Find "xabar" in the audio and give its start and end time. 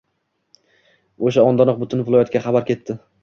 2.49-2.69